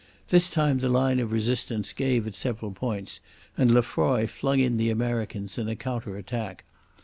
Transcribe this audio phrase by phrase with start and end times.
[0.29, 3.19] This time the line of resistance gave at several points,
[3.55, 6.63] and Lefroy flung in the Americans in a counter attack.